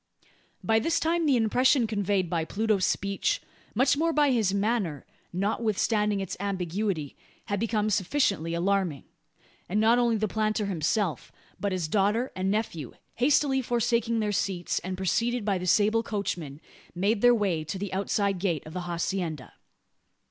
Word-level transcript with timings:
By 0.63 0.79
this 0.79 0.99
time 0.99 1.27
the 1.27 1.35
impression 1.37 1.85
conveyed 1.85 2.27
by 2.27 2.43
Pluto's 2.43 2.85
speech 2.87 3.39
much 3.75 3.95
more 3.95 4.11
by 4.11 4.31
his 4.31 4.51
manner 4.51 5.05
notwithstanding 5.31 6.19
its 6.19 6.35
ambiguity, 6.39 7.15
had 7.45 7.59
become 7.59 7.91
sufficiently 7.91 8.55
alarming; 8.55 9.03
and 9.69 9.79
not 9.79 9.99
only 9.99 10.17
the 10.17 10.27
planter 10.27 10.65
himself, 10.65 11.31
but 11.59 11.71
his 11.71 11.87
daughter 11.87 12.31
and 12.35 12.49
nephew, 12.49 12.93
hastily 13.17 13.61
forsaking 13.61 14.21
their 14.21 14.31
seats, 14.31 14.79
and 14.79 14.97
preceded 14.97 15.45
by 15.45 15.59
the 15.59 15.67
sable 15.67 16.01
coachman, 16.01 16.61
made 16.95 17.21
their 17.21 17.35
way 17.35 17.63
to 17.63 17.77
the 17.77 17.93
outside 17.93 18.39
gate 18.39 18.65
of 18.65 18.73
the 18.73 18.81
hacienda. 18.87 19.53